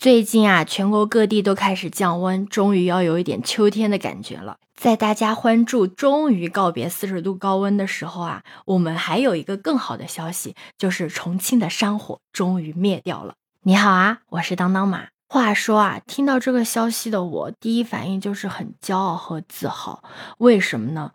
[0.00, 4.56] 最近啊，全国各地都开始降温，终于要有一点秋天的感觉了。
[4.74, 13.34] 在大家欢祝终于告别四十度高温的时候啊，我们还有一个更好的消息，就是重庆的山火终于灭掉了。
[13.64, 15.08] 你好啊，我是当当马。
[15.28, 20.02] 话说啊，听到这个消息的我，第一反应就是很骄傲和自豪。
[20.38, 21.12] 为什么呢？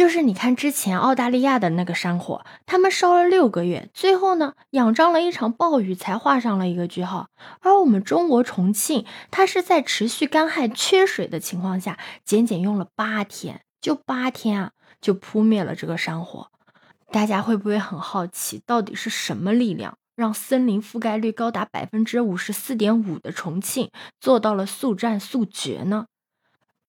[0.00, 7.28] 就是你看，之前澳大利亚的那个山火，他们烧了六个月，最后呢，仰仗了一场暴雨才画上了一个句号。
[7.60, 14.70] 而我们中国重庆，它是在持续干旱、缺水的情况下，仅仅用了八天，就八天啊，
[15.02, 16.50] 就扑灭了这个山火。
[17.12, 26.06] 大家会不会很好奇，到底是什么力量让森林覆盖率高达百分之五十四点五的重庆做到了速战速决呢？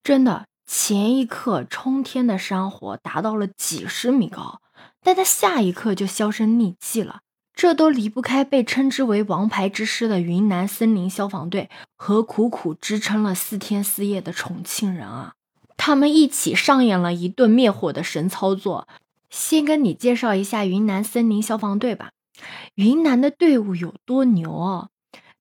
[0.01, 0.45] 真的。
[0.73, 4.61] 前一刻冲天的山火达到了几十米高，
[5.03, 7.19] 但它下一刻就销声匿迹了。
[7.53, 15.33] 这都离不开被称之为“王牌之师”的云南森林消防队和苦苦支撑了四天四夜的重庆人啊！
[15.75, 18.87] 他们一起上演了一顿灭火的神操作。
[19.29, 22.11] 先跟你介绍一下云南森林消防队吧。
[22.75, 24.87] 云南的队伍有多牛啊？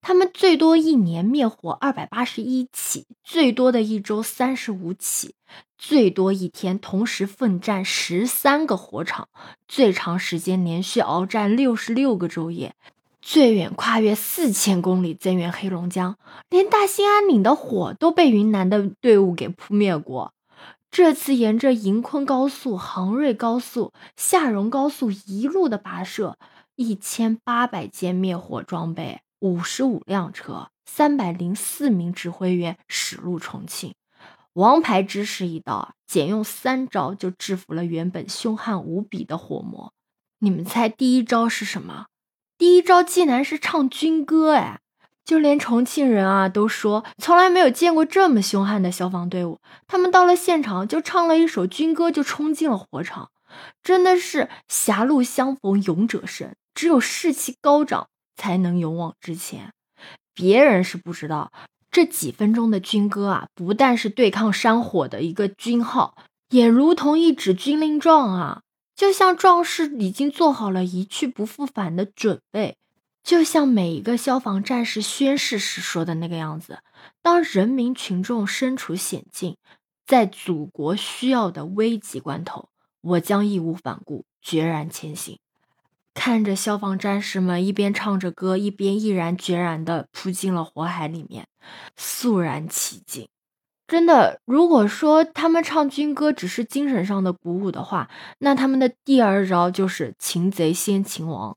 [0.02, 5.34] 他们最多一年灭火二百八十一起，最多的一周三十五起，
[5.76, 9.28] 最多一天同时奋战十三个火场，
[9.68, 12.74] 最长时间连续鏖战六十六个昼夜，
[13.20, 16.16] 最远跨越四千公里增援黑龙江，
[16.48, 20.32] 连大兴安岭的火都被云南的队伍给扑灭过。
[20.90, 26.36] 这次沿着银昆高速、杭瑞高速、下蓉高速一路的跋涉，
[26.74, 29.20] 一千八百件灭火装备。
[29.40, 33.94] 五十五辆车，三百零四名指挥员驶入重庆，
[34.52, 39.92] 王牌之师一到，仅用三招就制服了原本凶悍无比的火魔。
[40.40, 42.06] 你们猜第一招是什么？
[42.58, 44.52] 第一招竟然是唱军歌！
[44.52, 44.80] 哎，
[45.24, 49.58] 就连重庆人啊都说从来没有见过这么凶悍的消防队伍。
[49.86, 53.30] 他们到了现场就唱了一首军歌，就冲进了火场。
[53.82, 58.09] 真的是狭路相逢勇者胜，只有士气高涨。
[58.40, 59.74] 才能勇往直前。
[60.32, 61.52] 别人是不知道，
[61.90, 66.16] 这几分钟的军歌啊，不但是对抗山火的一个军号，
[66.48, 68.62] 也如同一纸军令状啊，
[68.96, 72.78] 就像壮士已经做好了一去不复返的准备，
[73.22, 76.78] 就像每一个消防战士宣誓时说的那个样子：
[77.20, 79.58] 当人民群众身处险境，
[80.06, 82.70] 在祖国需要的危急关头，
[83.02, 85.38] 我将义无反顾，决然前行。
[86.14, 91.46] 看着消防战士们一边唱着歌，一边毅然决然地扑进了火海里面，
[91.96, 93.28] 肃然起敬。
[93.86, 101.56] 真的，如果说他们唱军歌只是精神上的鼓舞的话，那他们的第二招就是擒贼先擒王。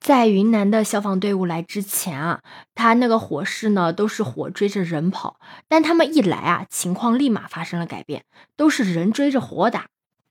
[0.00, 2.40] 在云南的消防队伍来之前啊，
[2.74, 8.24] 他那个火势呢都是火追着人跑，但他们一来啊，情况立马发生了改变，
[8.56, 9.86] 都是人追着火打。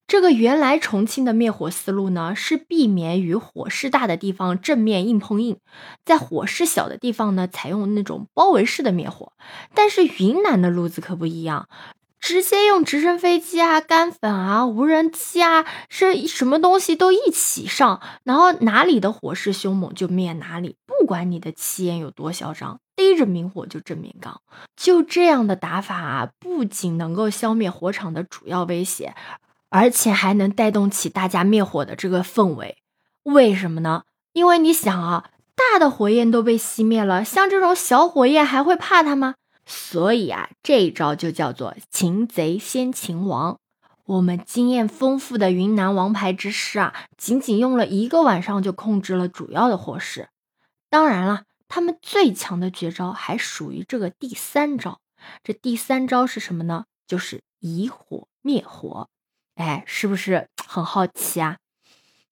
[0.06, 5.58] 这个原来重庆的灭火思路呢，是避免与火势大的地方正面硬碰硬，
[6.06, 9.34] 在火势小的地方呢，采用那种包围式的灭火。
[9.74, 11.68] 但是云南的路子可不一样，
[12.20, 24.42] 直接用直升飞机啊、干粉啊、无人机啊，是什么东西都一起上，然后哪里的火势凶猛就灭哪里，不管你的气焰有多嚣张，逮着明火就正面刚。
[24.76, 29.16] 就这样的打法啊，不仅能够消灭火场的主要威胁。
[29.74, 32.78] 而且还能带动起大家灭火的这个氛围，
[33.24, 34.04] 为什么呢？
[34.32, 39.34] 因为你想啊，大的火焰都被熄灭了，像这种小火焰还会怕它吗？
[39.66, 43.58] 所以啊，这一招就叫做擒贼先擒王。
[44.06, 50.30] 我们经验丰富的云南王牌之师啊，仅仅用了一个晚上就控制了主要的火势。
[50.92, 55.00] 当然了，他们最强的绝招还属于这个第三招。
[55.44, 56.86] 这第三招是什么呢？
[57.08, 59.10] 就是以火灭火。
[59.56, 61.58] 哎，是不是很好奇啊？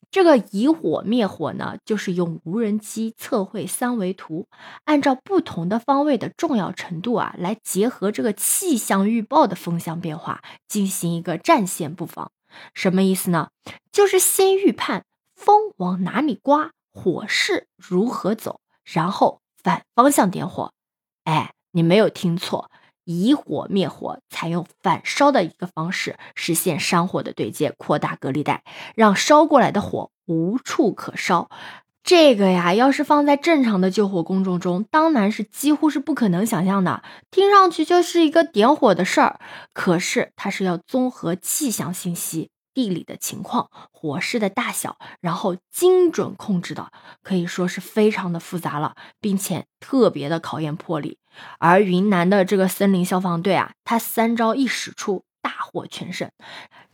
[0.09, 4.47] 这个以火灭火呢，就是用无人机测绘三维图，
[4.83, 12.31] 按照不同的方位的重要程度啊，来结合这个气象预报的风向变化，进行一个战线布防。
[12.73, 13.51] 什么意思呢？
[13.91, 20.73] 就是先预判风往哪里刮，火势如何走，然后反方向点火。
[21.23, 22.69] 哎，你没有听错。
[23.03, 28.63] 以火灭火，采用反烧的一个方式，实现山火的对接，扩大隔离带，
[28.95, 31.49] 让烧过来的火无处可烧。
[32.03, 37.03] 这个呀，要是放在正常的救火工作中，当然是几乎是不可能想象的。
[37.29, 39.39] 听上去就是一个点火的事儿，
[39.73, 46.91] 可是它是要综合气象信息，地理的情况、火势的大小，然后精准控制的，
[47.23, 51.17] 可以说是非常的复杂了，并且特别的考验魄力。
[51.59, 56.29] 而云南的这个森林消防队啊，他三招一使出，大获全胜，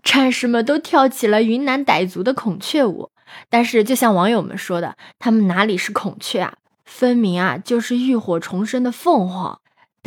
[0.04, 3.12] 战士们都跳起了云南傣族的孔雀舞。
[3.50, 6.54] 但是，就像网友们说的，他们哪里是孔雀啊，
[6.86, 9.60] 分明啊就是浴火重生的凤凰。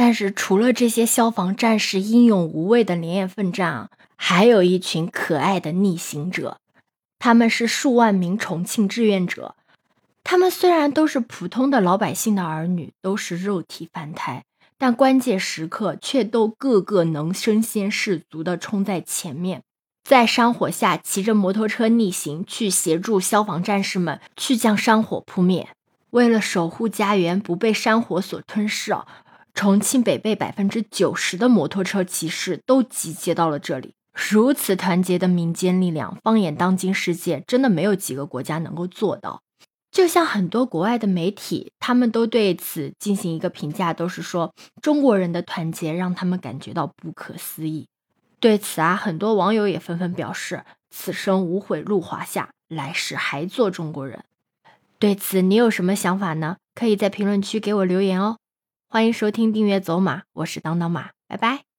[0.03, 6.57] 但是，除了这些消防战士英勇无畏的连夜奋战啊，还有一群可爱的逆行者，
[7.19, 9.57] 他们是数万名重庆志愿者。
[10.25, 14.43] 他们虽然都是普通的老百姓的儿女，都是肉体凡胎，
[14.79, 19.61] 但关键时刻却都个个能身先士卒地冲在前面，
[20.03, 25.69] 在山火下骑着摩托车逆行，去协助消防战士们去将山火扑灭。
[26.13, 29.07] 为了守护家园不被山火所吞噬啊，
[29.61, 33.93] 重庆北碚百分之九十的摩托车骑士都集结到了这里。
[34.15, 39.43] 如此团结的民间力量，放眼当今世界，真的没有几个国家能够做到。
[39.93, 47.87] 就像很多国外的媒体，他们都对此进行一个评价，都是说中国人的团结让他们感觉到不可思议。
[48.39, 54.25] 对此啊，很多网友也纷纷表示：“此生无悔入华夏，来世还做中国人。”
[54.99, 56.57] 对此你有什么想法呢？
[56.75, 58.39] 可以在评论区给我留言哦。
[58.93, 61.70] 欢迎收听、订阅走马，我是当当马，拜拜。